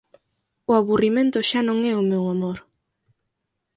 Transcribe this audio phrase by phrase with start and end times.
[0.69, 2.57] O aburrimento xa non é o meu amor.